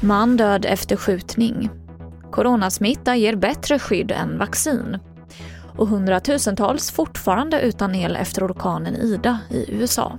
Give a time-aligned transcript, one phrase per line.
[0.00, 1.70] Man död efter skjutning.
[2.30, 4.98] Coronasmitta ger bättre skydd än vaccin.
[5.76, 10.18] Och hundratusentals fortfarande utan el efter orkanen Ida i USA.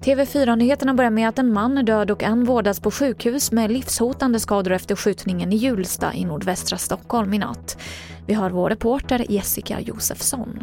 [0.00, 4.40] TV4-nyheterna börjar med att en man är död och en vårdas på sjukhus med livshotande
[4.40, 7.78] skador efter skjutningen i Hjulsta i nordvästra Stockholm i natt.
[8.26, 10.62] Vi har vår reporter Jessica Josefsson.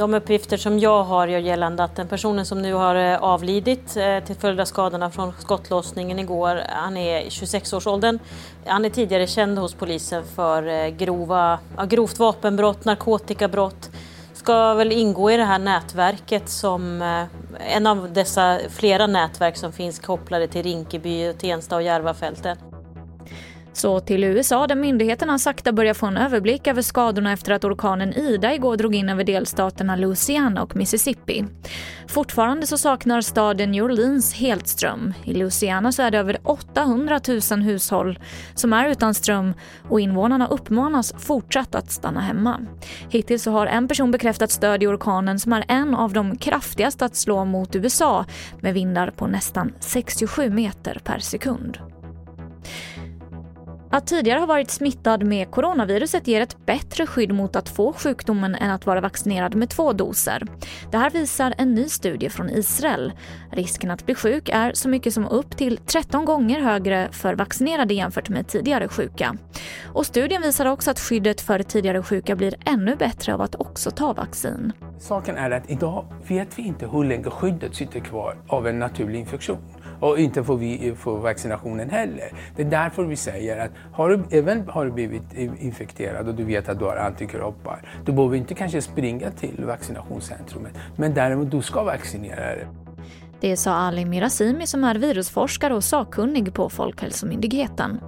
[0.00, 3.96] De uppgifter som jag har gör gällande att den personen som nu har eh, avlidit
[3.96, 8.18] eh, till följd av skadorna från skottlossningen igår, han är 26-årsåldern.
[8.66, 11.58] Han är tidigare känd hos polisen för eh, grova,
[11.88, 13.90] grovt vapenbrott, narkotikabrott,
[14.32, 17.02] ska väl ingå i det här nätverket som
[17.58, 22.58] en av dessa flera nätverk som finns kopplade till Rinkeby, Tensta och Järvafältet.
[23.80, 28.12] Så till USA där myndigheterna sakta börjar få en överblick över skadorna efter att orkanen
[28.12, 31.44] Ida igår drog in över delstaterna Louisiana och Mississippi.
[32.08, 35.14] Fortfarande så saknar staden New Orleans helt ström.
[35.24, 37.20] I Louisiana så är det över 800
[37.50, 38.18] 000 hushåll
[38.54, 39.54] som är utan ström
[39.88, 42.60] och invånarna uppmanas fortsatt att stanna hemma.
[43.08, 47.04] Hittills så har en person bekräftat stöd i orkanen som är en av de kraftigaste
[47.04, 48.24] att slå mot USA
[48.60, 51.78] med vindar på nästan 67 meter per sekund.
[53.92, 58.54] Att tidigare ha varit smittad med coronaviruset ger ett bättre skydd mot att få sjukdomen
[58.54, 60.42] än att vara vaccinerad med två doser.
[60.90, 63.12] Det här visar en ny studie från Israel.
[63.52, 67.94] Risken att bli sjuk är så mycket som upp till 13 gånger högre för vaccinerade
[67.94, 69.36] jämfört med tidigare sjuka.
[69.92, 73.90] Och studien visar också att skyddet för tidigare sjuka blir ännu bättre av att också
[73.90, 74.72] ta vaccin.
[74.98, 79.18] Saken är att idag vet vi inte hur länge skyddet sitter kvar av en naturlig
[79.18, 79.58] infektion.
[80.00, 82.32] Och inte får vi få vaccinationen heller.
[82.56, 86.44] Det är därför vi säger att har du, även har du blivit infekterad och du
[86.44, 91.62] vet att du har antikroppar, du behöver inte kanske springa till vaccinationscentrumet, men däremot du
[91.62, 92.66] ska vaccinera dig.
[93.40, 98.00] Det sa Ali Mirazimi som är virusforskare och sakkunnig på Folkhälsomyndigheten.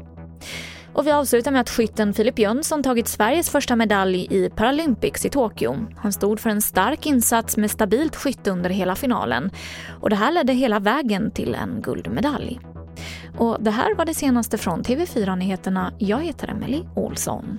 [0.94, 5.28] Och vi avslutar med att skytten Filip Jönsson tagit Sveriges första medalj i Paralympics i
[5.28, 5.76] Tokyo.
[5.96, 9.50] Han stod för en stark insats med stabilt skytte under hela finalen.
[10.00, 12.60] Och det här ledde hela vägen till en guldmedalj.
[13.38, 15.92] Och det här var det senaste från TV4 Nyheterna.
[15.98, 17.58] Jag heter Emily Olsson.